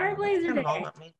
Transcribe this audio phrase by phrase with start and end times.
[0.00, 0.54] Starblazer
[1.00, 1.12] Day.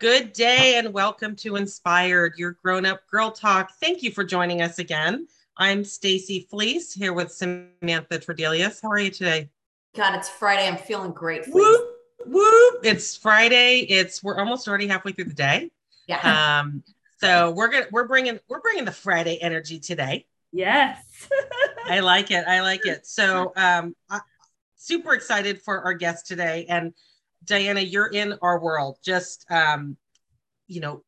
[0.00, 3.72] Good day and welcome to Inspired, your grown-up girl talk.
[3.80, 5.28] Thank you for joining us again.
[5.56, 8.82] I'm Stacy Fleece here with Samantha Tredelius.
[8.82, 9.50] How are you today?
[9.94, 10.66] God, it's Friday.
[10.66, 11.46] I'm feeling great.
[11.46, 11.88] Whoop,
[12.26, 12.80] whoop.
[12.82, 13.86] It's Friday.
[13.88, 15.70] It's we're almost already halfway through the day.
[16.08, 16.58] Yeah.
[16.60, 16.82] Um,
[17.20, 20.26] so we're gonna we're bringing we're bringing the Friday energy today.
[20.50, 21.28] Yes.
[21.86, 22.44] I like it.
[22.48, 23.06] I like it.
[23.06, 24.20] So um, I,
[24.76, 26.66] super excited for our guest today.
[26.68, 26.94] And
[27.48, 29.96] Diana, you're in our world, just um,
[30.66, 31.02] you know,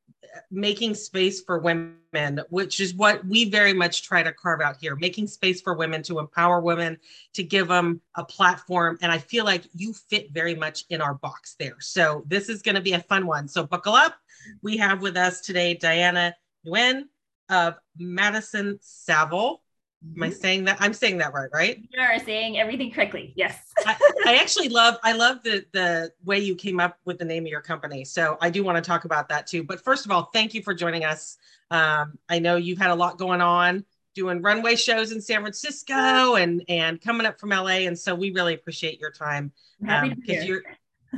[0.50, 4.96] making space for women, which is what we very much try to carve out here,
[4.96, 6.98] making space for women to empower women,
[7.34, 8.98] to give them a platform.
[9.02, 11.76] And I feel like you fit very much in our box there.
[11.80, 13.48] So this is going to be a fun one.
[13.48, 14.14] So buckle up.
[14.62, 16.34] We have with us today Diana
[16.66, 17.04] Nguyen
[17.48, 19.62] of Madison Savile.
[20.02, 20.34] Am I mm-hmm.
[20.34, 20.78] saying that?
[20.80, 21.78] I'm saying that right, right?
[21.90, 23.34] You are saying everything correctly.
[23.36, 23.58] Yes.
[23.86, 27.44] I, I, actually love I love the the way you came up with the name
[27.44, 28.04] of your company.
[28.06, 29.62] So I do want to talk about that too.
[29.62, 31.36] But first of all, thank you for joining us.
[31.70, 33.84] Um, I know you've had a lot going on
[34.14, 37.86] doing runway shows in San Francisco and and coming up from LA.
[37.86, 40.62] And so we really appreciate your time because um, you're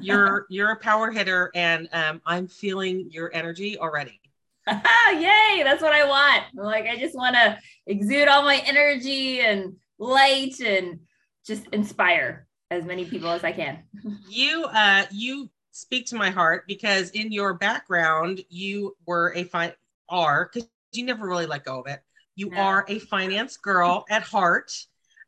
[0.00, 4.21] you're you're a power hitter and um, I'm feeling your energy already.
[4.68, 6.44] Yay, that's what I want.
[6.54, 11.00] Like I just want to exude all my energy and light and
[11.44, 13.82] just inspire as many people as I can.
[14.28, 19.72] you uh you speak to my heart because in your background you were a fine
[20.08, 22.00] are because you never really let go of it.
[22.36, 22.58] You no.
[22.58, 24.72] are a finance girl at heart.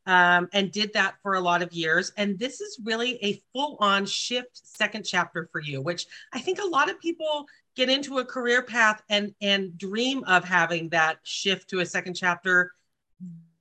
[0.07, 2.13] Um, and did that for a lot of years.
[2.19, 6.59] And this is really a full on shift second chapter for you, which I think
[6.59, 11.19] a lot of people get into a career path and and dream of having that
[11.23, 12.73] shift to a second chapter.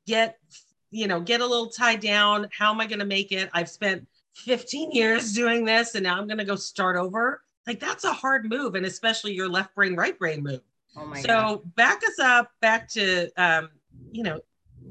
[0.05, 0.37] Get
[0.91, 2.47] you know get a little tied down.
[2.57, 3.49] How am i going to make it?
[3.53, 7.41] I've spent 15 years doing this and now i'm going to go start over.
[7.67, 10.61] Like that's a hard move and especially your left brain right brain move.
[10.97, 11.75] Oh my so God.
[11.75, 13.69] back us up back to um
[14.11, 14.39] you know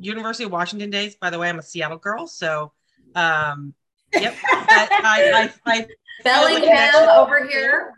[0.00, 1.16] university of washington days.
[1.16, 2.72] By the way i'm a seattle girl so
[3.14, 3.74] um
[4.12, 5.86] yep I, I, I, I
[6.24, 7.94] bellingham over here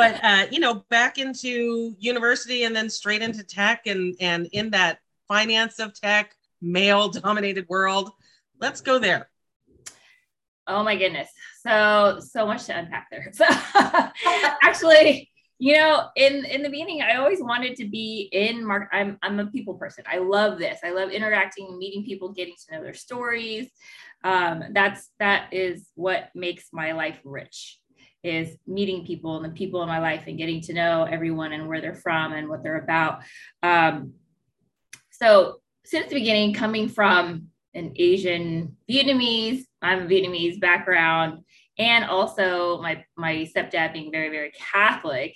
[0.00, 4.70] but uh, you know, back into university and then straight into tech and and in
[4.70, 8.10] that finance of tech, male dominated world.
[8.58, 9.28] Let's go there.
[10.66, 11.28] Oh my goodness.
[11.62, 13.30] So so much to unpack there.
[13.34, 13.44] So
[14.62, 18.88] actually, you know, in in the beginning, I always wanted to be in mark.
[18.92, 20.04] I'm I'm a people person.
[20.10, 20.78] I love this.
[20.82, 23.68] I love interacting, meeting people, getting to know their stories.
[24.24, 27.79] Um, that's that is what makes my life rich
[28.22, 31.68] is meeting people and the people in my life and getting to know everyone and
[31.68, 33.22] where they're from and what they're about.
[33.62, 34.14] Um,
[35.10, 41.44] so since the beginning, coming from an Asian Vietnamese, I'm a Vietnamese background,
[41.78, 45.34] and also my my stepdad being very very Catholic,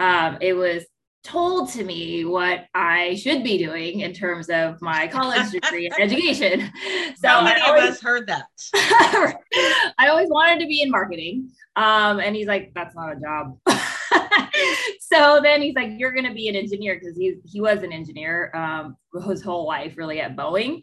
[0.00, 0.84] um, it was
[1.24, 5.94] told to me what I should be doing in terms of my college degree and
[6.00, 6.70] education.
[7.16, 8.46] So How many always, of us heard that?
[9.98, 11.50] I always wanted to be in marketing.
[11.76, 13.58] Um, and he's like, that's not a job.
[15.00, 17.92] so then he's like, you're going to be an engineer because he, he was an
[17.92, 18.96] engineer um,
[19.26, 20.82] his whole life really at Boeing.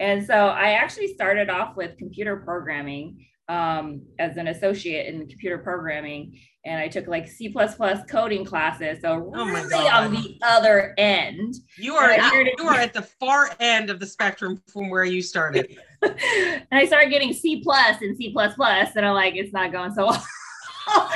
[0.00, 5.58] And so I actually started off with computer programming um, as an associate in computer
[5.58, 6.38] programming.
[6.64, 7.54] And I took like C
[8.08, 9.00] coding classes.
[9.02, 11.56] So oh really on the other end.
[11.76, 15.76] You are, you are at the far end of the spectrum from where you started.
[16.02, 19.72] and I started getting C plus and C plus plus, and I'm like, it's not
[19.72, 20.26] going so well.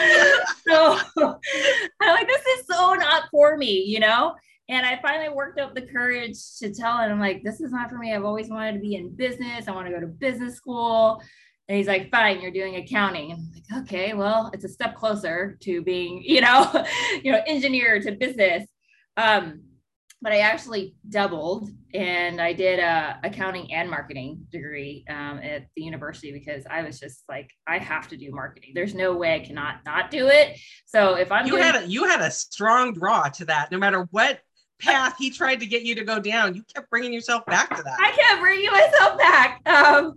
[0.67, 4.35] so I'm like, this is so not for me, you know?
[4.69, 7.89] And I finally worked up the courage to tell him, I'm like, this is not
[7.89, 8.13] for me.
[8.13, 9.69] I've always wanted to be in business.
[9.69, 11.23] I want to go to business school.
[11.69, 13.33] And he's like, fine, you're doing accounting.
[13.33, 16.85] And I'm like, okay, well, it's a step closer to being, you know,
[17.23, 18.65] you know, engineer to business.
[19.17, 19.63] Um,
[20.23, 25.83] but I actually doubled and I did a accounting and marketing degree um, at the
[25.83, 28.73] university because I was just like, I have to do marketing.
[28.75, 30.59] There's no way I cannot not do it.
[30.87, 33.79] So if I'm you doing- had a, you had a strong draw to that, no
[33.79, 34.41] matter what
[34.81, 37.83] path he tried to get you to go down, you kept bringing yourself back to
[37.83, 37.99] that.
[38.01, 39.61] I kept bringing myself back.
[39.67, 40.15] Um,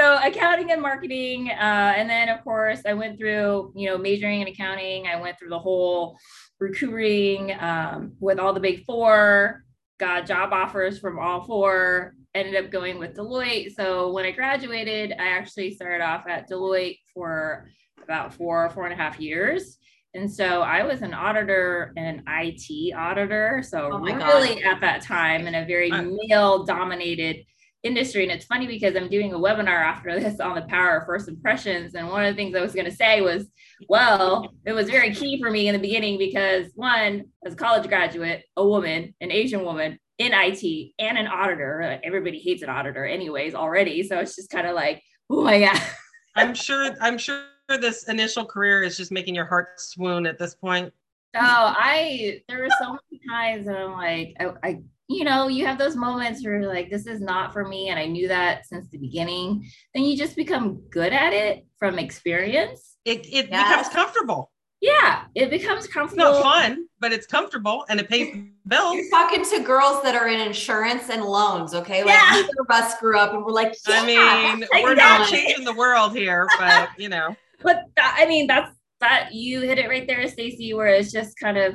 [0.00, 4.40] so accounting and marketing, uh, and then of course I went through, you know, majoring
[4.40, 5.06] in accounting.
[5.06, 6.18] I went through the whole
[6.58, 9.62] recruiting um, with all the big four,
[9.98, 13.74] got job offers from all four, ended up going with Deloitte.
[13.74, 17.68] So when I graduated, I actually started off at Deloitte for
[18.02, 19.76] about four, four and a half years.
[20.14, 23.62] And so I was an auditor and an IT auditor.
[23.62, 24.64] So oh really God.
[24.64, 27.44] at that time in a very male dominated
[27.82, 28.22] industry.
[28.22, 31.28] And it's funny because I'm doing a webinar after this on the power of first
[31.28, 31.94] impressions.
[31.94, 33.46] And one of the things I was going to say was,
[33.88, 37.88] well, it was very key for me in the beginning because one, as a college
[37.88, 43.06] graduate, a woman, an Asian woman in IT and an auditor, everybody hates an auditor
[43.06, 44.02] anyways already.
[44.02, 45.80] So it's just kind of like, oh my God.
[46.36, 50.54] I'm sure, I'm sure this initial career is just making your heart swoon at this
[50.54, 50.92] point.
[51.34, 51.40] Oh,
[51.76, 54.80] I, there were so many times that I'm like, I, I
[55.10, 57.88] you know, you have those moments where you're like, this is not for me.
[57.88, 59.68] And I knew that since the beginning.
[59.92, 62.96] Then you just become good at it from experience.
[63.04, 63.68] It, it yes.
[63.68, 64.52] becomes comfortable.
[64.80, 66.36] Yeah, it becomes comfortable.
[66.36, 68.94] It's not fun, but it's comfortable and it pays the bills.
[68.94, 72.04] You're talking to girls that are in insurance and loans, okay?
[72.04, 72.28] Like yeah.
[72.30, 75.74] neither of us grew up and we're like, yeah, I mean, we're not changing the
[75.74, 77.36] world here, but you know.
[77.62, 81.38] But that, I mean, that's that you hit it right there, Stacy, where it's just
[81.38, 81.74] kind of,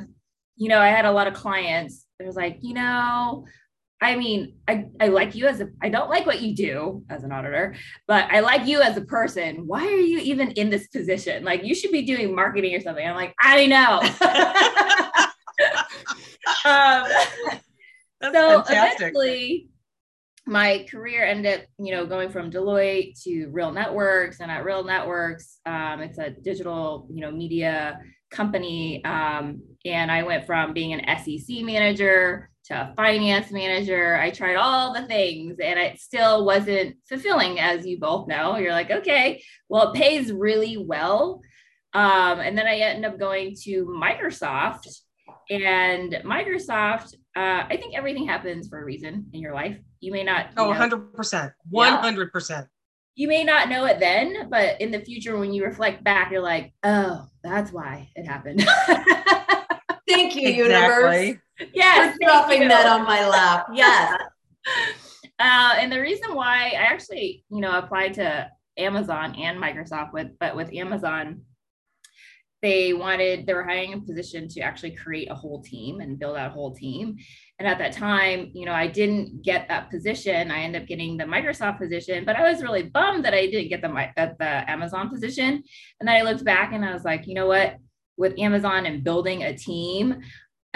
[0.56, 3.44] you know, I had a lot of clients it was like, you know,
[4.00, 7.24] I mean, I, I like you as a, I don't like what you do as
[7.24, 7.74] an auditor,
[8.06, 9.66] but I like you as a person.
[9.66, 11.44] Why are you even in this position?
[11.44, 13.06] Like, you should be doing marketing or something.
[13.06, 14.00] I'm like, I know.
[16.64, 17.06] um,
[18.22, 19.00] so fantastic.
[19.00, 19.68] eventually,
[20.46, 26.00] my career ended up, you know, going from Deloitte to RealNetworks, and at RealNetworks, um,
[26.00, 27.98] it's a digital, you know, media
[28.30, 29.04] company.
[29.04, 34.16] Um, and I went from being an SEC manager to a finance manager.
[34.16, 38.56] I tried all the things and it still wasn't fulfilling, as you both know.
[38.56, 41.40] You're like, okay, well, it pays really well.
[41.92, 44.88] Um, and then I ended up going to Microsoft.
[45.48, 49.78] And Microsoft, uh, I think everything happens for a reason in your life.
[50.00, 50.46] You may not.
[50.56, 51.52] You oh, know, 100%.
[51.72, 52.50] 100%.
[52.50, 52.64] Yeah
[53.16, 56.42] you may not know it then, but in the future, when you reflect back, you're
[56.42, 58.62] like, oh, that's why it happened.
[60.08, 61.26] Thank you, exactly.
[61.28, 61.40] universe.
[61.72, 63.68] Yes, for dropping that on my lap.
[63.74, 64.20] Yes.
[65.38, 70.38] uh, and the reason why I actually, you know, applied to Amazon and Microsoft with,
[70.38, 71.40] but with Amazon,
[72.62, 76.36] they wanted they were hiring a position to actually create a whole team and build
[76.36, 77.16] out a whole team.
[77.58, 80.50] And at that time you know i didn't get that position.
[80.50, 83.68] I ended up getting the microsoft position but i was really bummed that i didn't
[83.68, 85.62] get the, the amazon position.
[86.00, 87.76] And then i looked back and i was like you know what?
[88.16, 90.22] With amazon and building a team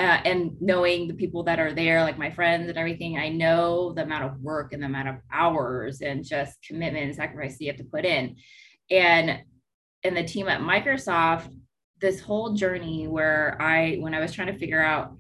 [0.00, 3.93] uh, and knowing the people that are there, like my friends and everything, I know
[3.93, 7.65] the amount of work and the amount of hours and just commitment and sacrifice that
[7.65, 8.37] you have to put in.
[8.91, 9.43] And
[10.03, 11.55] and the team at Microsoft,
[12.00, 15.17] this whole journey where I, when I was trying to figure out,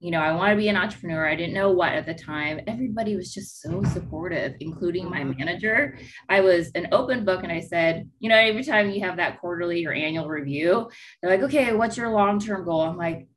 [0.00, 1.26] you know, I want to be an entrepreneur.
[1.26, 2.60] I didn't know what at the time.
[2.66, 5.38] Everybody was just so supportive, including my mm-hmm.
[5.38, 5.98] manager.
[6.28, 9.40] I was an open book and I said, you know, every time you have that
[9.40, 10.90] quarterly or annual review,
[11.22, 12.82] they're like, okay, what's your long term goal?
[12.82, 13.28] I'm like,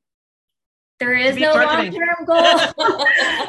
[1.00, 2.36] there is no long term goal.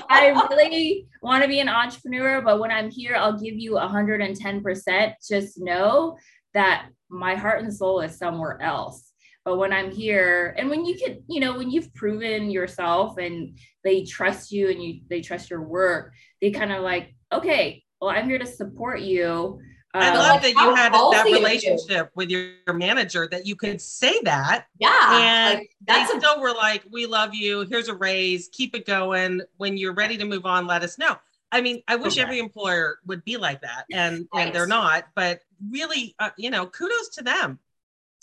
[0.08, 5.12] I really want to be an entrepreneur, but when I'm here, I'll give you 110%.
[5.28, 6.18] Just know
[6.54, 9.07] that my heart and soul is somewhere else
[9.48, 13.58] but when i'm here and when you can you know when you've proven yourself and
[13.82, 16.12] they trust you and you they trust your work
[16.42, 19.58] they kind of like okay well i'm here to support you
[19.94, 23.80] I love like, that you had that relationship with your, your, manager that you could
[23.80, 24.66] say that.
[24.78, 25.18] Yeah.
[25.18, 27.62] And like, that's they a- still were like, we love you.
[27.62, 28.48] Here's a raise.
[28.52, 29.40] Keep it going.
[29.56, 31.16] When you're ready to move on, let us know.
[31.50, 32.22] I mean, I wish okay.
[32.22, 35.06] every employer would be like that, and and they're not.
[35.16, 35.40] But
[35.70, 37.58] really, uh, you know, kudos to them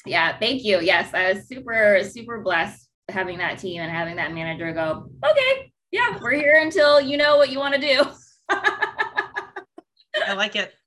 [0.05, 0.79] yeah, thank you.
[0.81, 5.71] Yes, I was super, super blessed having that team and having that manager go, okay,
[5.91, 8.03] yeah, we're here until you know what you want to do.
[8.49, 10.73] I like it.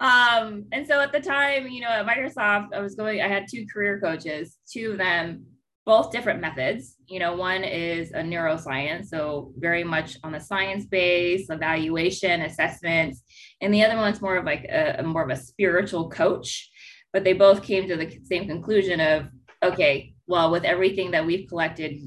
[0.00, 3.46] Um, and so at the time, you know, at Microsoft, I was going, I had
[3.50, 5.46] two career coaches, two of them,
[5.86, 6.96] both different methods.
[7.06, 13.22] You know, one is a neuroscience, so very much on the science base, evaluation, assessments,
[13.60, 16.70] and the other one's more of like a, a more of a spiritual coach
[17.14, 19.28] but they both came to the same conclusion of
[19.62, 21.98] okay well with everything that we've collected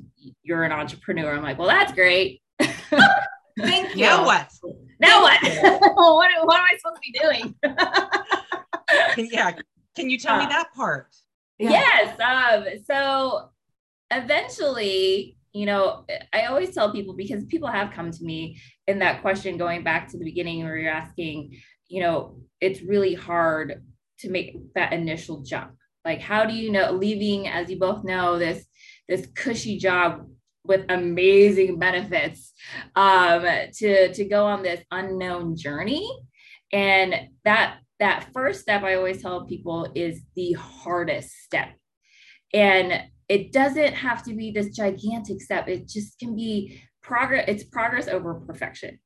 [0.44, 1.34] you're an entrepreneur.
[1.34, 2.44] I'm like well that's great.
[2.60, 4.52] Thank you now what?
[5.00, 5.42] now what?
[5.96, 7.56] what, what am i supposed to be doing?
[9.32, 9.54] Yeah.
[9.96, 11.08] Can you tell uh, me that part?
[11.58, 11.72] Yeah.
[11.72, 13.50] yes um, so
[14.12, 19.22] eventually you know i always tell people because people have come to me in that
[19.22, 23.82] question going back to the beginning where you're asking you know it's really hard
[24.20, 25.72] to make that initial jump?
[26.06, 28.66] Like how do you know leaving as you both know this
[29.08, 30.28] this cushy job
[30.64, 32.54] with amazing benefits
[32.96, 33.44] um,
[33.74, 36.10] to to go on this unknown journey?
[36.72, 41.70] And that that first step i always tell people is the hardest step.
[42.54, 45.68] And it doesn't have to be this gigantic step.
[45.68, 49.00] It just can be progress it's progress over perfection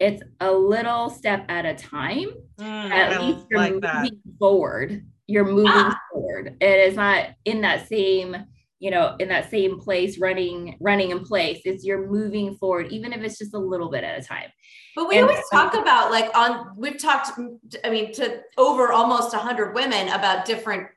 [0.00, 2.28] it's a little step at a time.
[2.58, 4.10] Mm, at least you're like moving that.
[4.38, 5.06] forward.
[5.26, 5.98] You're moving ah.
[6.12, 6.56] forward.
[6.60, 8.36] It is not in that same,
[8.78, 11.60] you know, in that same place, running, running in place.
[11.64, 14.50] It's you're moving forward, even if it's just a little bit at a time.
[14.94, 17.38] But we and always talk about like on we've talked,
[17.84, 20.88] I mean, to over almost hundred women about different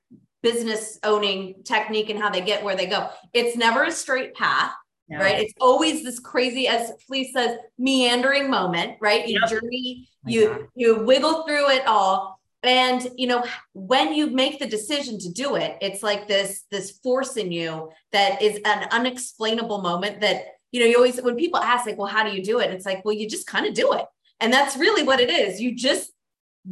[0.42, 3.10] business owning technique and how they get where they go.
[3.34, 4.72] It's never a straight path
[5.10, 5.20] no.
[5.20, 5.40] right?
[5.40, 9.28] It's always this crazy, as Felice says, meandering moment, right?
[9.28, 9.50] You yep.
[9.50, 10.68] journey, oh you God.
[10.76, 12.40] you wiggle through it all.
[12.62, 16.92] And you know, when you make the decision to do it, it's like this this
[16.92, 21.60] force in you that is an unexplainable moment that you know, you always when people
[21.60, 22.72] ask, like, well, how do you do it?
[22.72, 24.06] It's like, well, you just kind of do it.
[24.40, 25.60] And that's really what it is.
[25.60, 26.12] You just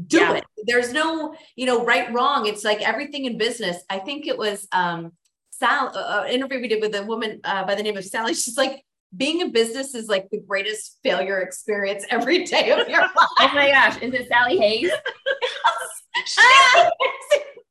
[0.06, 0.34] do yeah.
[0.36, 0.44] it.
[0.66, 2.46] There's no, you know, right, wrong.
[2.46, 3.78] It's like everything in business.
[3.90, 5.14] I think it was um
[5.60, 8.34] Sal, uh, uh, interview we did with a woman uh, by the name of Sally.
[8.34, 8.84] She's like,
[9.16, 13.12] being a business is like the greatest failure experience every day of your life.
[13.18, 14.92] oh my gosh, is it Sally Hayes?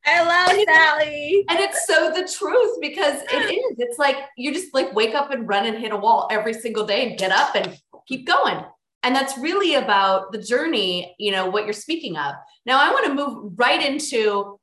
[0.08, 1.44] I love and Sally.
[1.48, 3.76] And it's so the truth because it is.
[3.78, 6.86] It's like you just like wake up and run and hit a wall every single
[6.86, 7.78] day and get up and
[8.08, 8.64] keep going.
[9.02, 12.34] And that's really about the journey, you know, what you're speaking of.
[12.64, 14.58] Now I want to move right into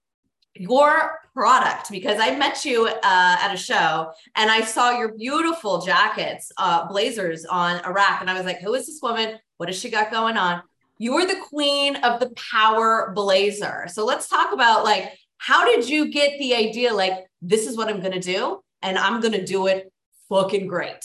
[0.56, 5.82] your product because I met you uh, at a show and I saw your beautiful
[5.82, 8.22] jackets, uh, blazers on a rack.
[8.22, 9.40] And I was like, who is this woman?
[9.58, 10.62] What has she got going on?
[11.00, 13.88] You're the queen of the power blazer.
[13.88, 16.94] So let's talk about like, how did you get the idea?
[16.94, 19.92] Like, this is what I'm going to do and I'm going to do it
[20.30, 21.04] fucking great.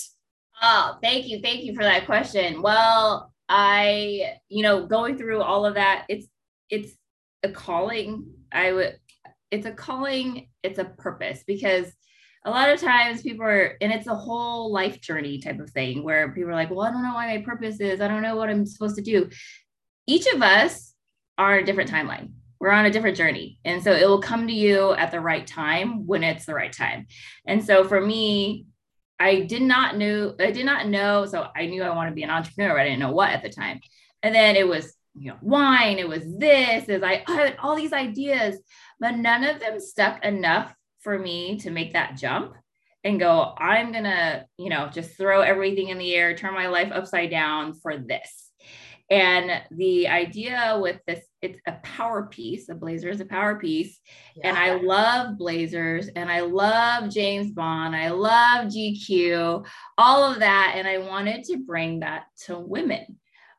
[0.60, 1.40] Oh, thank you.
[1.40, 2.60] Thank you for that question.
[2.62, 6.26] Well, I, you know, going through all of that, it's,
[6.68, 6.92] it's
[7.42, 8.26] a calling.
[8.52, 8.98] I would,
[9.50, 11.92] it's a calling, it's a purpose because
[12.44, 16.02] a lot of times people are, and it's a whole life journey type of thing
[16.02, 18.00] where people are like, well, I don't know why my purpose is.
[18.00, 19.28] I don't know what I'm supposed to do.
[20.06, 20.94] Each of us
[21.36, 22.30] are on a different timeline.
[22.60, 23.58] We're on a different journey.
[23.64, 26.72] And so it will come to you at the right time when it's the right
[26.72, 27.06] time.
[27.46, 28.66] And so for me,
[29.20, 31.26] I did not know, I did not know.
[31.26, 33.42] So I knew I wanted to be an entrepreneur, but I didn't know what at
[33.42, 33.80] the time.
[34.22, 37.76] And then it was, you know, wine, it was this, is I, I had all
[37.76, 38.58] these ideas
[39.00, 42.54] but none of them stuck enough for me to make that jump
[43.04, 46.66] and go, I'm going to, you know, just throw everything in the air, turn my
[46.66, 48.50] life upside down for this.
[49.10, 52.68] And the idea with this, it's a power piece.
[52.68, 53.98] A blazer is a power piece.
[54.36, 54.48] Yeah.
[54.48, 57.96] And I love blazers and I love James Bond.
[57.96, 60.74] I love GQ, all of that.
[60.76, 63.17] And I wanted to bring that to women.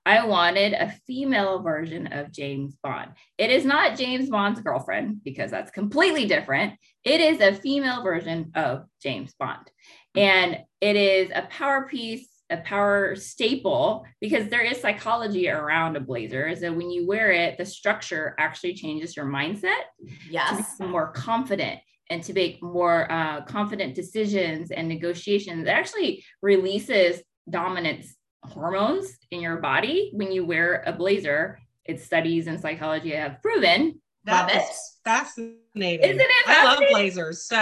[0.10, 3.12] I wanted a female version of James Bond.
[3.38, 6.74] It is not James Bond's girlfriend because that's completely different.
[7.04, 9.70] It is a female version of James Bond.
[10.16, 16.00] And it is a power piece, a power staple because there is psychology around a
[16.00, 16.56] blazer.
[16.56, 19.84] So when you wear it, the structure actually changes your mindset.
[20.28, 20.80] Yes.
[20.80, 25.68] More confident and to make more uh, confident decisions and negotiations.
[25.68, 31.60] It actually releases dominance hormones in your body when you wear a blazer.
[31.86, 34.00] It's studies in psychology have proven.
[34.24, 36.02] That's fascinating.
[36.02, 36.48] Isn't it fascinating?
[36.48, 37.44] I love blazers.
[37.44, 37.58] So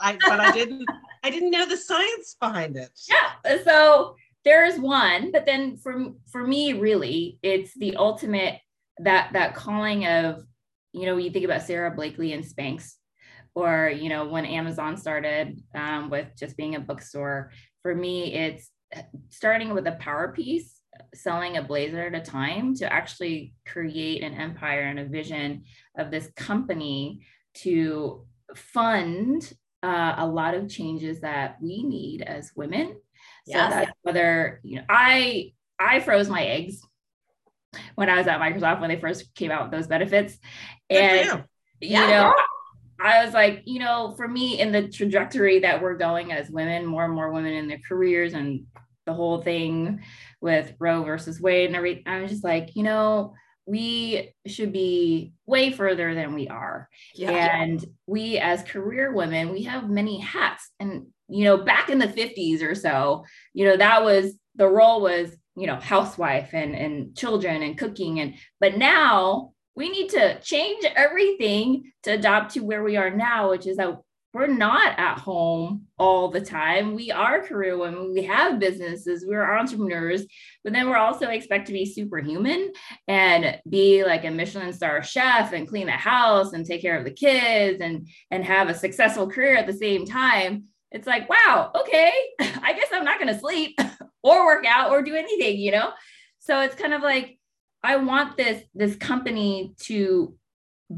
[0.00, 0.86] I but I didn't
[1.24, 2.90] I didn't know the science behind it.
[3.08, 3.58] Yeah.
[3.64, 8.58] So there's one, but then for for me, really, it's the ultimate
[8.98, 10.44] that that calling of,
[10.92, 12.94] you know, you think about Sara Blakely and Spanx,
[13.54, 17.50] or you know, when Amazon started um, with just being a bookstore.
[17.82, 18.70] For me, it's
[19.28, 20.80] starting with a power piece,
[21.14, 25.64] selling a blazer at a time to actually create an empire and a vision
[25.96, 32.96] of this company to fund uh, a lot of changes that we need as women.
[33.46, 33.68] Yeah.
[33.68, 36.80] So that whether, you know, I I froze my eggs
[37.94, 40.38] when I was at Microsoft when they first came out with those benefits.
[40.88, 42.06] And you, you yeah.
[42.06, 42.34] know,
[43.00, 46.86] I was like, you know, for me in the trajectory that we're going as women,
[46.86, 48.64] more and more women in their careers and
[49.06, 50.00] the whole thing
[50.40, 52.04] with Roe versus Wade and everything.
[52.06, 53.34] I was just like, you know,
[53.66, 56.88] we should be way further than we are.
[57.14, 57.30] Yeah.
[57.30, 60.70] And we, as career women, we have many hats.
[60.80, 65.00] And, you know, back in the 50s or so, you know, that was the role
[65.00, 68.20] was, you know, housewife and, and children and cooking.
[68.20, 73.50] And, but now we need to change everything to adopt to where we are now,
[73.50, 73.96] which is that
[74.32, 76.94] we're not at home all the time.
[76.94, 78.12] We are career women.
[78.12, 79.26] We have businesses.
[79.26, 80.24] We're entrepreneurs,
[80.64, 82.72] but then we're also expected to be superhuman
[83.08, 87.04] and be like a Michelin star chef and clean the house and take care of
[87.04, 90.64] the kids and and have a successful career at the same time.
[90.90, 93.78] It's like, wow, okay, I guess I'm not going to sleep
[94.22, 95.92] or work out or do anything, you know?
[96.38, 97.38] So it's kind of like
[97.82, 100.34] I want this this company to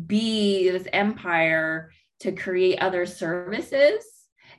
[0.07, 1.91] be this empire
[2.25, 4.05] to create other services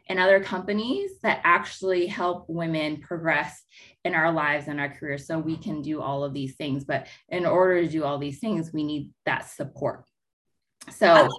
[0.07, 3.63] and other companies that actually help women progress
[4.03, 5.27] in our lives and our careers.
[5.27, 8.39] So we can do all of these things but in order to do all these
[8.39, 10.05] things we need that support.
[10.89, 11.29] So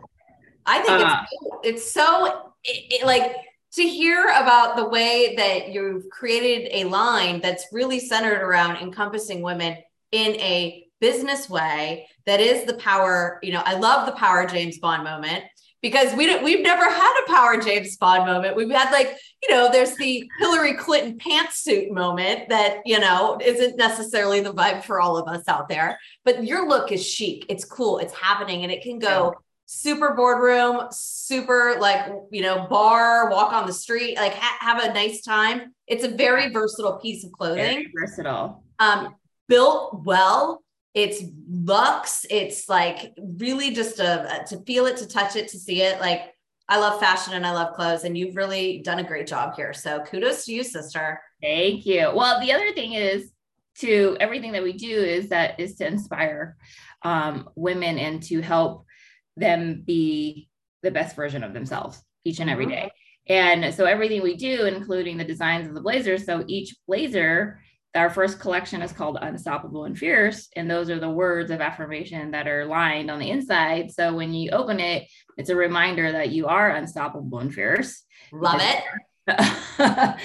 [0.66, 3.36] i think uh, it's, it's so it, it, like
[3.72, 9.42] to hear about the way that you've created a line that's really centered around encompassing
[9.42, 9.76] women
[10.12, 14.78] in a business way that is the power you know i love the power james
[14.78, 15.44] bond moment
[15.82, 19.54] because we don't we've never had a power james bond moment we've had like you
[19.54, 25.00] know there's the hillary clinton pantsuit moment that you know isn't necessarily the vibe for
[25.00, 28.72] all of us out there but your look is chic it's cool it's happening and
[28.72, 29.34] it can go
[29.66, 34.94] super boardroom, super like, you know, bar, walk on the street, like ha- have a
[34.94, 35.74] nice time.
[35.86, 37.56] It's a very versatile piece of clothing.
[37.56, 38.62] Very versatile.
[38.78, 39.14] Um,
[39.48, 40.62] built well.
[40.96, 42.24] It's luxe.
[42.30, 46.00] It's like really just a, to feel it, to touch it, to see it.
[46.00, 46.34] Like
[46.70, 49.74] I love fashion and I love clothes, and you've really done a great job here.
[49.74, 51.20] So kudos to you, sister.
[51.42, 52.10] Thank you.
[52.14, 53.30] Well, the other thing is
[53.80, 56.56] to everything that we do is that is to inspire
[57.02, 58.86] um, women and to help
[59.36, 60.48] them be
[60.82, 62.88] the best version of themselves each and every mm-hmm.
[63.28, 67.60] And so everything we do, including the designs of the blazers, so each blazer,
[67.96, 70.48] our first collection is called Unstoppable and Fierce.
[70.56, 73.90] And those are the words of affirmation that are lined on the inside.
[73.90, 78.04] So when you open it, it's a reminder that you are unstoppable and fierce.
[78.32, 78.82] Love it.
[79.28, 80.16] uh,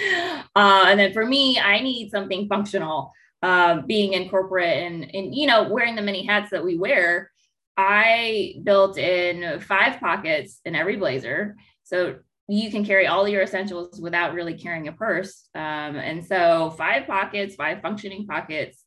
[0.55, 3.11] and then for me, I need something functional.
[3.43, 7.31] Uh, being in corporate and and you know wearing the many hats that we wear,
[7.75, 11.55] I built in five pockets in every blazer.
[11.81, 15.47] So you can carry all your essentials without really carrying a purse.
[15.55, 18.83] Um, and so five pockets, five functioning pockets.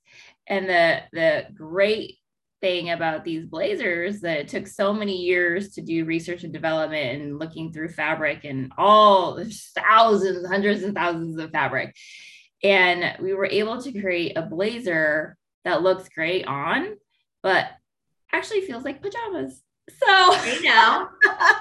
[0.46, 2.18] And the the great
[2.61, 7.23] thing about these blazers that it took so many years to do research and development
[7.23, 9.38] and looking through fabric and all
[9.75, 11.94] thousands, hundreds and thousands of fabric.
[12.62, 16.96] And we were able to create a blazer that looks great on,
[17.42, 17.66] but
[18.33, 19.62] actually feels like pajamas.
[19.90, 21.09] So you know,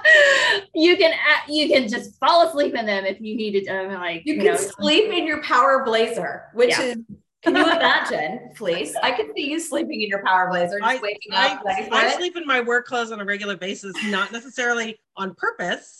[0.73, 1.13] you can
[1.49, 3.67] you can just fall asleep in them if you needed.
[3.67, 6.81] Um, like you, you can know, sleep in your power blazer, which yeah.
[6.81, 6.97] is.
[7.41, 8.95] Can you imagine, please?
[9.03, 11.61] I can see you sleeping in your power blazer, just I, waking up.
[11.65, 15.99] I, I sleep in my work clothes on a regular basis, not necessarily on purpose,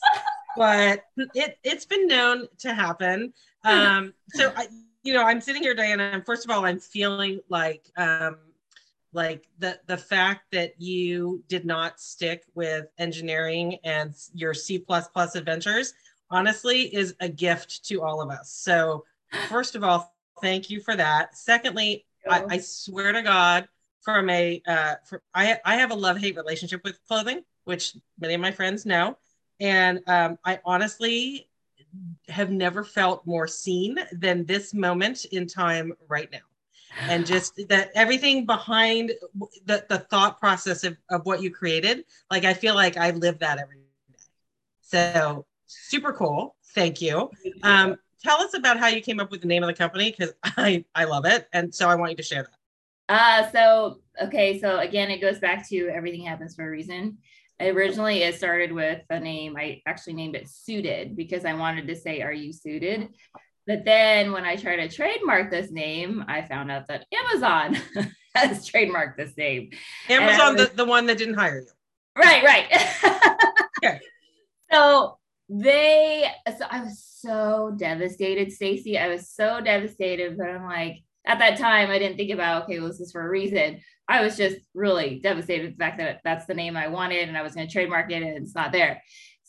[0.56, 1.04] but
[1.36, 3.34] it it's been known to happen.
[3.66, 4.68] Um, so I,
[5.04, 8.38] you know, I'm sitting here, Diana, and first of all, I'm feeling like um,
[9.14, 14.84] like the the fact that you did not stick with engineering and your c++
[15.36, 15.94] adventures
[16.30, 18.52] honestly is a gift to all of us.
[18.52, 19.06] So
[19.50, 21.38] first of all thank you for that.
[21.38, 23.68] Secondly I, I, swear to god
[24.02, 24.96] from a uh,
[25.34, 29.18] I, I have a love-hate relationship with clothing which many of my friends know.
[29.60, 31.50] And um, i honestly
[32.28, 36.40] have never felt more seen than this moment in time right now
[37.02, 39.12] and just that everything behind
[39.66, 43.40] the, the thought process of, of what you created like i feel like i live
[43.40, 43.84] that every day.
[44.82, 46.56] So super cool.
[46.76, 47.30] Thank you.
[47.64, 50.34] Um, tell us about how you came up with the name of the company because
[50.44, 53.14] i i love it and so i want you to share that.
[53.14, 57.18] Uh so okay so again it goes back to everything happens for a reason.
[57.60, 59.56] Originally it started with a name.
[59.58, 63.10] I actually named it suited because i wanted to say are you suited
[63.66, 67.78] but then when I tried to trademark this name, I found out that Amazon
[68.36, 69.72] has trademarked this name.
[70.10, 71.68] Amazon, was, the, the one that didn't hire you.
[72.16, 72.66] Right, right.
[73.84, 74.00] okay.
[74.72, 75.18] So
[75.50, 78.98] they, so I was so devastated, Stacy.
[78.98, 82.80] I was so devastated, but I'm like, at that time, I didn't think about, okay,
[82.80, 83.80] well, this is for a reason.
[84.10, 87.38] I was just really devastated with the fact that that's the name I wanted and
[87.38, 89.02] I was going to trademark it and it's not there.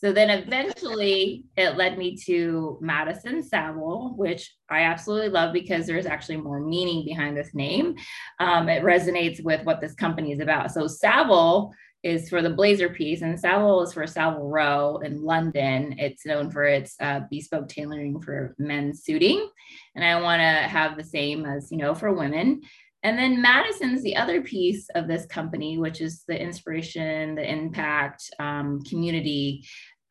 [0.05, 6.05] So then eventually it led me to Madison Savile, which I absolutely love because there's
[6.05, 7.95] actually more meaning behind this name.
[8.39, 10.69] Um, it resonates with what this company is about.
[10.69, 15.95] So Savile is for the blazer piece, and Savile is for Savile Row in London.
[15.97, 19.49] It's known for its uh, bespoke tailoring for men's suiting,
[19.95, 22.61] and I want to have the same as you know for women.
[23.01, 28.31] And then Madison's the other piece of this company, which is the inspiration, the impact,
[28.39, 29.63] um, community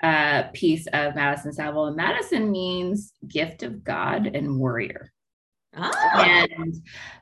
[0.05, 1.87] uh, piece of Madison Savile.
[1.87, 5.11] And Madison means gift of God and warrior.
[5.77, 5.91] Oh.
[6.15, 6.75] And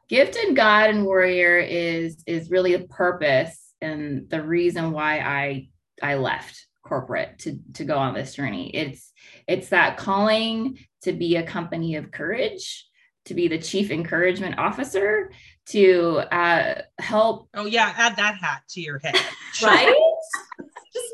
[0.09, 5.69] gifted God and warrior is is really a purpose and the reason why I
[6.03, 8.71] I left corporate to to go on this journey.
[8.75, 9.13] It's
[9.47, 12.87] it's that calling to be a company of courage
[13.27, 15.31] to be the chief encouragement officer,
[15.67, 17.49] to uh, help.
[17.55, 19.15] Oh yeah, add that hat to your head.
[19.63, 19.95] right?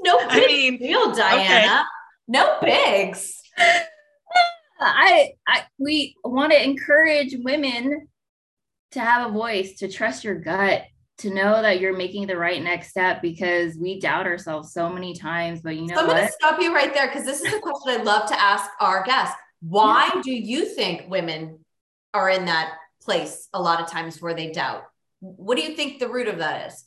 [0.08, 1.84] Just no big I mean, deal, Diana.
[2.26, 3.40] No bigs.
[4.80, 8.08] I, I, we want to encourage women
[8.92, 10.84] to have a voice, to trust your gut,
[11.18, 15.14] to know that you're making the right next step because we doubt ourselves so many
[15.14, 15.60] times.
[15.62, 16.16] But you know so I'm what?
[16.16, 18.70] going to stop you right there because this is a question I'd love to ask
[18.80, 19.36] our guests.
[19.60, 21.58] Why do you think women
[22.14, 24.84] are in that place a lot of times where they doubt?
[25.20, 26.84] What do you think the root of that is?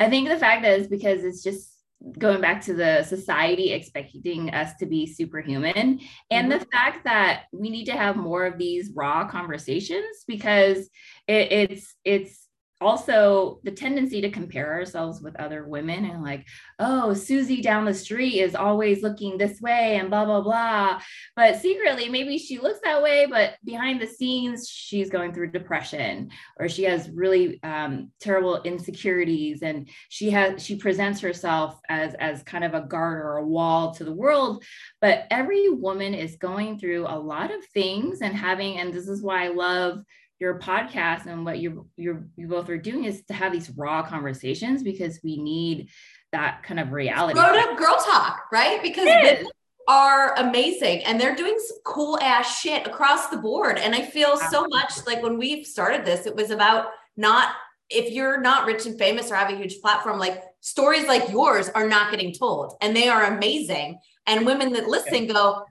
[0.00, 1.73] I think the fact is because it's just
[2.18, 6.50] going back to the society expecting us to be superhuman and mm-hmm.
[6.50, 10.90] the fact that we need to have more of these raw conversations because
[11.26, 12.43] it, it's it's
[12.84, 16.46] also the tendency to compare ourselves with other women and like,
[16.78, 21.00] oh, Susie down the street is always looking this way and blah, blah, blah.
[21.34, 26.30] But secretly, maybe she looks that way, but behind the scenes, she's going through depression
[26.60, 32.42] or she has really um, terrible insecurities and she has, she presents herself as, as
[32.42, 34.62] kind of a guard or a wall to the world.
[35.00, 39.22] But every woman is going through a lot of things and having, and this is
[39.22, 40.02] why I love
[40.40, 44.02] your podcast and what you you you both are doing is to have these raw
[44.02, 45.88] conversations because we need
[46.32, 47.34] that kind of reality.
[47.34, 48.82] Grown up girl talk, right?
[48.82, 49.46] Because women
[49.86, 53.78] are amazing and they're doing some cool ass shit across the board.
[53.78, 54.50] And I feel Absolutely.
[54.50, 57.54] so much like when we started this, it was about not
[57.90, 61.68] if you're not rich and famous or have a huge platform, like stories like yours
[61.68, 63.98] are not getting told and they are amazing.
[64.26, 65.64] And women that listen go,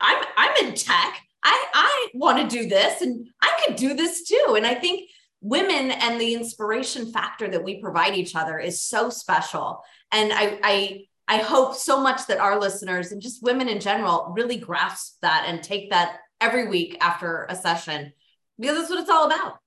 [0.00, 1.20] I'm I'm in tech.
[1.44, 4.54] I, I want to do this and I could do this too.
[4.56, 9.10] And I think women and the inspiration factor that we provide each other is so
[9.10, 9.82] special.
[10.10, 14.32] And I, I, I hope so much that our listeners and just women in general
[14.34, 18.12] really grasp that and take that every week after a session
[18.58, 19.58] because that's what it's all about.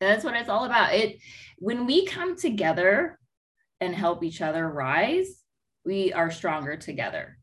[0.00, 0.94] That's what it's all about.
[0.94, 1.18] It
[1.58, 3.18] when we come together
[3.80, 5.42] and help each other rise,
[5.84, 7.36] we are stronger together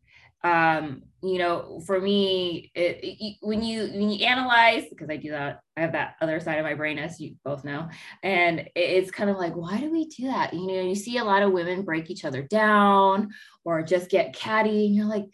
[0.44, 5.32] um you know for me it, it, when you when you analyze because i do
[5.32, 7.88] that i have that other side of my brain as you both know
[8.22, 11.18] and it, it's kind of like why do we do that you know you see
[11.18, 13.30] a lot of women break each other down
[13.66, 15.26] or just get catty and you're like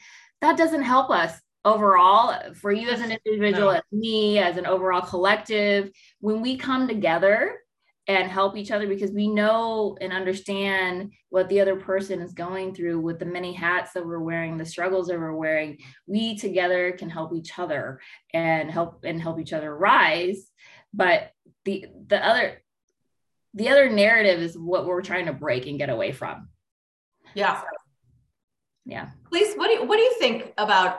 [0.42, 3.78] that doesn't help us overall for you as an individual no.
[3.78, 5.90] as me as an overall collective
[6.20, 7.58] when we come together
[8.08, 12.76] and help each other because we know and understand what the other person is going
[12.76, 15.78] through with the many hats that we're wearing the struggles that we're wearing.
[16.06, 18.02] We together can help each other
[18.34, 20.52] and help and help each other rise.
[20.94, 21.32] But
[21.64, 22.62] the the other
[23.54, 26.50] the other narrative is what we're trying to break and get away from.
[27.36, 27.62] Yeah.
[27.62, 27.68] So,
[28.86, 29.10] yeah.
[29.30, 30.98] Please what do you what do you think about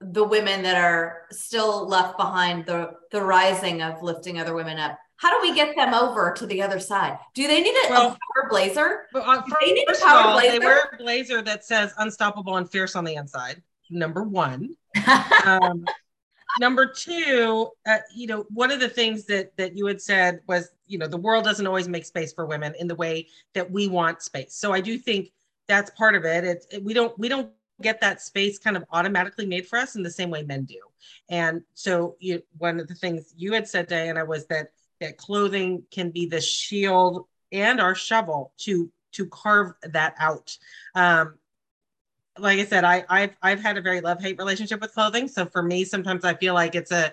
[0.00, 4.98] the women that are still left behind the the rising of lifting other women up
[5.16, 7.18] how do we get them over to the other side?
[7.34, 9.06] Do they need a, well, a power blazer?
[9.12, 10.52] Well, uh, they need a power all, blazer?
[10.52, 13.62] They wear a blazer that says unstoppable and fierce on the inside.
[13.90, 14.76] Number one.
[15.44, 15.84] um,
[16.58, 20.70] number two, uh, you know, one of the things that that you had said was,
[20.86, 23.88] you know, the world doesn't always make space for women in the way that we
[23.88, 24.54] want space.
[24.54, 25.30] So I do think
[25.66, 26.44] that's part of it.
[26.44, 27.50] It's it, we don't we don't
[27.82, 30.80] get that space kind of automatically made for us in the same way men do.
[31.28, 34.68] And so you, one of the things you had said, Diana, was that
[35.00, 40.56] that clothing can be the shield and our shovel to to carve that out.
[40.94, 41.34] Um,
[42.38, 45.28] like I said, I, I've I've had a very love hate relationship with clothing.
[45.28, 47.12] So for me, sometimes I feel like it's a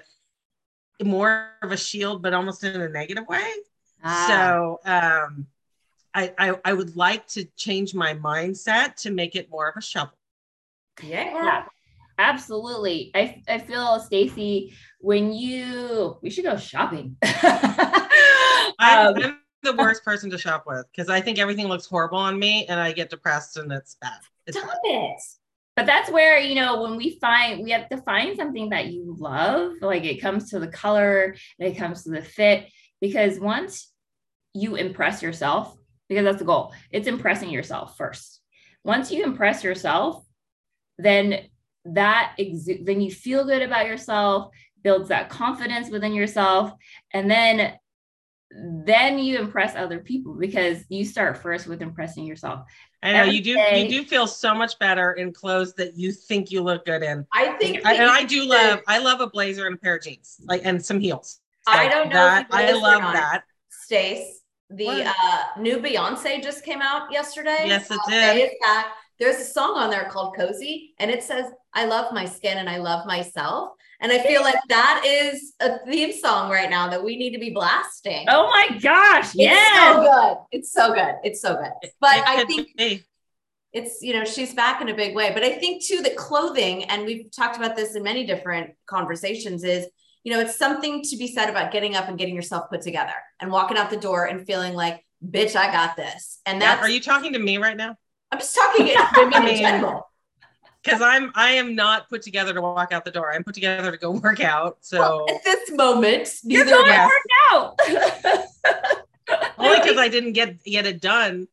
[1.03, 3.51] more of a shield, but almost in a negative way.
[4.03, 4.25] Ah.
[4.27, 5.47] So um,
[6.13, 9.81] I, I I would like to change my mindset to make it more of a
[9.81, 10.17] shovel.
[11.03, 11.31] Yeah.
[11.31, 11.63] yeah.
[12.17, 13.11] Absolutely.
[13.15, 17.17] I, I feel Stacy, when you we should go shopping.
[17.23, 22.17] I'm, um, I'm the worst person to shop with because I think everything looks horrible
[22.17, 24.19] on me and I get depressed and it's bad.
[24.47, 24.79] It's Stop bad.
[24.83, 25.21] it.
[25.75, 29.15] But that's where, you know, when we find we have to find something that you
[29.17, 32.67] love, like it comes to the color, it comes to the fit,
[32.99, 33.91] because once
[34.53, 35.75] you impress yourself,
[36.09, 38.41] because that's the goal, it's impressing yourself first.
[38.83, 40.25] Once you impress yourself,
[40.97, 41.45] then
[41.85, 44.51] that exu- then you feel good about yourself
[44.83, 46.73] builds that confidence within yourself.
[47.13, 47.73] And then
[48.53, 52.65] then you impress other people because you start first with impressing yourself.
[53.01, 55.95] I know Every you do day, you do feel so much better in clothes that
[55.95, 57.25] you think you look good in.
[57.33, 60.03] I think I, and i do love i love a blazer and a pair of
[60.03, 61.39] jeans like and some heels.
[61.65, 63.43] So i don't know that i love that.
[63.69, 67.65] Stace the uh, new beyonce just came out yesterday.
[67.65, 68.51] Yes it did.
[69.19, 72.69] there's a song on there called Cozy, and it says, I love my skin and
[72.69, 73.71] I love myself.
[74.01, 77.39] And I feel like that is a theme song right now that we need to
[77.39, 78.25] be blasting.
[78.29, 79.35] Oh my gosh.
[79.35, 79.53] Yeah.
[79.53, 80.37] It's so good.
[80.51, 81.15] It's so good.
[81.23, 81.91] It's so good.
[81.99, 83.03] But It I think be.
[83.73, 86.83] it's you know she's back in a big way but i think too that clothing
[86.85, 89.87] and we've talked about this in many different conversations is
[90.25, 93.13] you know it's something to be said about getting up and getting yourself put together
[93.39, 96.89] and walking out the door and feeling like bitch i got this and Yeah, Are
[96.89, 97.95] you talking to me right now?
[98.31, 100.10] i'm just talking in women in general
[100.83, 103.31] Because I'm I am not put together to walk out the door.
[103.31, 104.77] I'm put together to go work out.
[104.81, 107.79] So Well, at this moment You're neither going to work out.
[109.57, 111.47] only because I didn't get get it done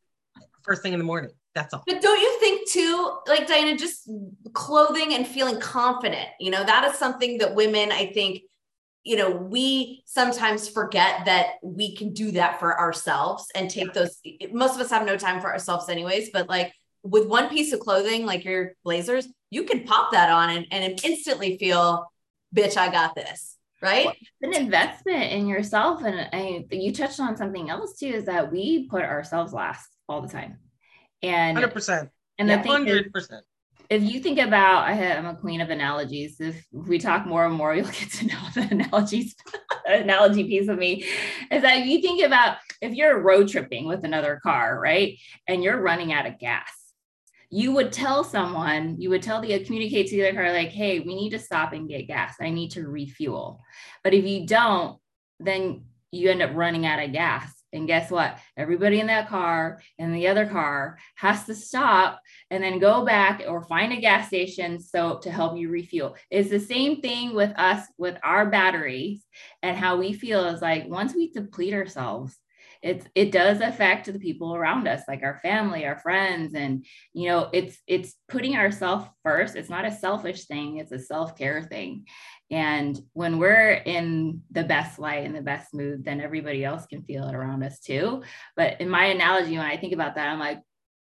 [0.63, 1.31] first thing in the morning.
[1.55, 1.83] That's all.
[1.85, 4.09] But don't you think too, like Diana, just
[4.53, 8.41] clothing and feeling confident, you know, that is something that women, I think,
[9.03, 14.19] you know, we sometimes forget that we can do that for ourselves and take those.
[14.51, 16.71] Most of us have no time for ourselves, anyways, but like
[17.03, 20.99] with one piece of clothing, like your blazers, you can pop that on and, and
[21.03, 22.11] instantly feel,
[22.55, 23.55] bitch, I got this.
[23.81, 24.09] Right.
[24.41, 28.89] an investment in yourself and I, you touched on something else too is that we
[28.89, 30.57] put ourselves last all the time
[31.23, 32.09] and Hundred percent.
[32.37, 33.45] and the thing Hundred percent.
[33.89, 37.45] if you think about I have, i'm a queen of analogies if we talk more
[37.45, 39.33] and more you'll get to know the analogies
[39.85, 41.05] analogy piece of me
[41.49, 45.63] is that if you think about if you're road tripping with another car right and
[45.63, 46.69] you're running out of gas
[47.49, 50.99] you would tell someone, you would tell the communicate to the other car, like, hey,
[50.99, 52.35] we need to stop and get gas.
[52.39, 53.61] I need to refuel.
[54.03, 54.99] But if you don't,
[55.39, 57.51] then you end up running out of gas.
[57.71, 58.37] And guess what?
[58.57, 63.43] Everybody in that car and the other car has to stop and then go back
[63.47, 66.15] or find a gas station so to help you refuel.
[66.31, 69.23] It's the same thing with us with our batteries
[69.61, 72.39] and how we feel is like once we deplete ourselves,
[72.81, 77.27] it's it does affect the people around us like our family our friends and you
[77.27, 79.55] know it's it's putting ourselves first.
[79.55, 82.05] It's not a selfish thing it's a self-care thing.
[82.51, 87.03] And when we're in the best light and the best mood then everybody else can
[87.03, 88.23] feel it around us too.
[88.55, 90.59] But in my analogy when i think about that i'm like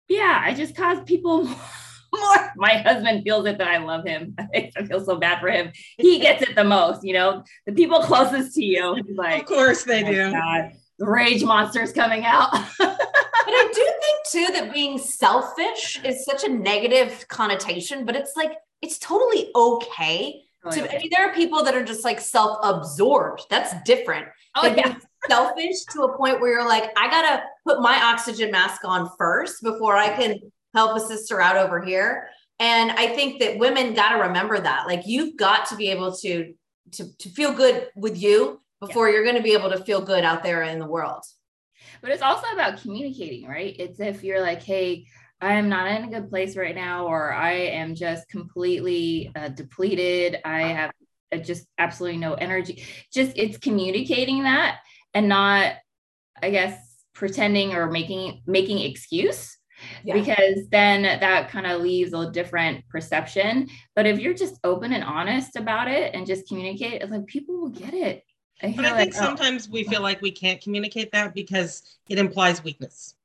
[0.07, 1.43] yeah i just cause people
[2.15, 4.35] more my husband feels it that i love him.
[4.53, 5.71] I feel so bad for him.
[5.97, 7.43] He gets it the most you know?
[7.65, 10.31] The people closest to you he's like Of course they "Oh do.
[10.31, 12.51] God, the rage monster's coming out.
[13.45, 18.35] But I do think too that being selfish is such a negative connotation, but it's
[18.35, 20.41] like, it's totally okay.
[20.63, 23.43] Oh, to, I mean, there are people that are just like self absorbed.
[23.51, 24.27] That's different.
[24.55, 24.97] oh, than yeah.
[25.27, 29.61] selfish to a point where you're like, I gotta put my oxygen mask on first
[29.61, 30.39] before I can
[30.73, 32.27] help a sister out over here.
[32.59, 34.87] And I think that women gotta remember that.
[34.87, 36.53] Like you've got to be able to
[36.93, 40.43] to, to feel good with you before you're gonna be able to feel good out
[40.43, 41.23] there in the world.
[42.01, 43.75] But it's also about communicating, right?
[43.77, 45.05] It's if you're like, hey,
[45.41, 49.49] I am not in a good place right now, or I am just completely uh,
[49.49, 50.39] depleted.
[50.45, 50.91] I have
[51.33, 52.83] uh, just absolutely no energy.
[53.13, 54.79] Just it's communicating that
[55.13, 55.73] and not,
[56.41, 56.77] I guess,
[57.13, 59.57] pretending or making making excuse
[60.03, 60.15] Yeah.
[60.15, 63.67] because then that kind of leaves a different perception.
[63.95, 67.59] But if you're just open and honest about it and just communicate, it's like people
[67.59, 68.23] will get it.
[68.63, 71.83] I But I think like, oh, sometimes we feel like we can't communicate that because
[72.09, 73.15] it implies weakness.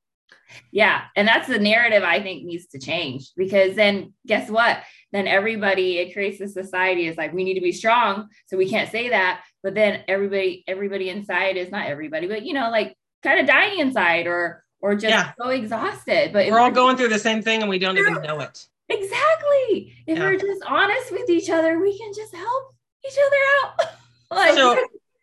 [0.71, 1.03] Yeah.
[1.15, 4.79] And that's the narrative I think needs to change because then guess what?
[5.13, 8.27] Then everybody, it creates a society is like, we need to be strong.
[8.47, 9.43] So we can't say that.
[9.63, 13.79] But then everybody, everybody inside is not everybody, but you know, like kind of dying
[13.79, 15.31] inside or, or just Yeah.
[15.37, 16.33] so exhausted.
[16.33, 18.67] But We're all we're- going through the same thing and we don't even know it.
[18.89, 19.93] exactly.
[20.07, 20.25] If Yeah.
[20.25, 23.91] we're just honest with each other, we can just help each other out.
[24.31, 24.77] like, So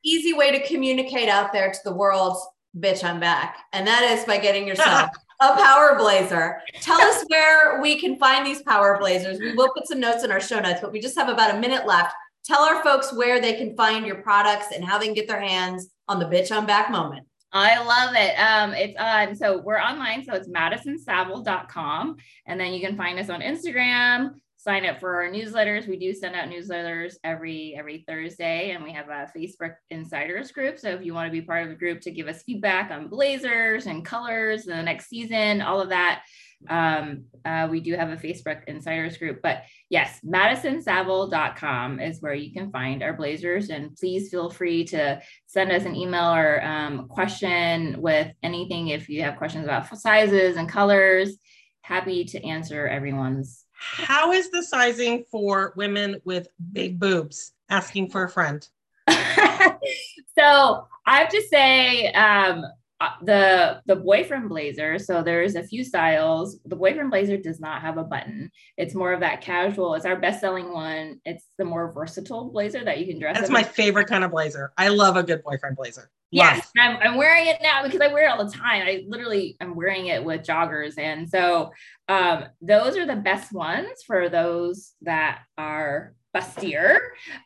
[0.09, 2.37] easy way to communicate out there to the world,
[2.77, 3.59] bitch, I'm back.
[3.73, 6.61] And that is by getting yourself a power blazer.
[6.81, 9.39] Tell us where we can find these power blazers.
[9.39, 11.61] We will put some notes in our show notes, but we just have about a
[11.61, 12.15] minute left.
[12.45, 15.41] Tell our folks where they can find your products and how they can get their
[15.41, 17.27] hands on the bitch I'm back moment.
[17.53, 18.35] I love it.
[18.39, 20.25] Um, it's on, so we're online.
[20.25, 22.17] So it's madisonsavile.com.
[22.47, 24.35] And then you can find us on Instagram,
[24.69, 25.89] sign up for our newsletters.
[25.89, 30.79] We do send out newsletters every every Thursday, and we have a Facebook insiders group.
[30.79, 33.09] So if you want to be part of the group to give us feedback on
[33.09, 36.23] blazers and colors and the next season, all of that.
[36.69, 42.53] Um, uh, we do have a Facebook insiders group, but yes, madisonsavile.com is where you
[42.53, 43.71] can find our blazers.
[43.71, 49.09] And please feel free to send us an email or um, question with anything if
[49.09, 51.39] you have questions about sizes and colors.
[51.81, 53.65] Happy to answer everyone's.
[53.79, 57.53] How is the sizing for women with big boobs?
[57.71, 58.67] Asking for a friend.
[59.09, 62.65] so I have to say, um,
[63.01, 66.59] uh, the the boyfriend blazer so there's a few styles.
[66.65, 68.51] The boyfriend blazer does not have a button.
[68.77, 71.21] It's more of that casual it's our best selling one.
[71.25, 73.71] It's the more versatile blazer that you can dress that's my with.
[73.71, 74.73] favorite kind of blazer.
[74.77, 76.11] I love a good boyfriend blazer.
[76.33, 78.83] Yes I'm, I'm wearing it now because i wear it all the time.
[78.87, 81.71] I literally i'm wearing it with joggers and so
[82.09, 86.99] um, those are the best ones for those that are bustier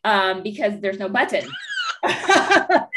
[0.05, 1.47] um, because there's no button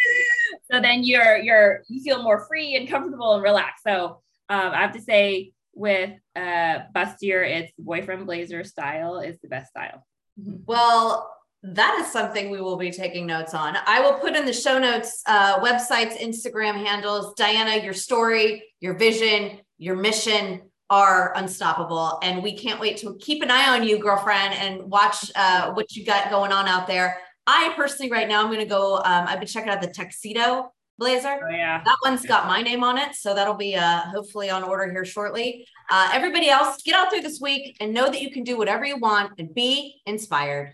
[0.76, 3.84] so then you're you're you feel more free and comfortable and relaxed.
[3.84, 9.48] So um, I have to say with uh, bustier, it's boyfriend blazer style is the
[9.48, 10.06] best style.
[10.40, 10.64] Mm-hmm.
[10.66, 11.32] Well,
[11.64, 13.78] that is something we will be taking notes on.
[13.86, 17.34] I will put in the show notes uh, websites, Instagram handles.
[17.36, 22.20] Diana, your story, your vision, your mission are unstoppable.
[22.22, 25.96] And we can't wait to keep an eye on you, girlfriend, and watch uh, what
[25.96, 27.18] you got going on out there.
[27.48, 28.98] I personally, right now, I'm going to go.
[28.98, 31.40] Um, I've been checking out the tuxedo blazer.
[31.44, 31.82] Oh, yeah.
[31.84, 33.16] That one's got my name on it.
[33.16, 35.68] So that'll be uh, hopefully on order here shortly.
[35.90, 38.86] Uh, everybody else, get out there this week and know that you can do whatever
[38.86, 40.74] you want and be inspired.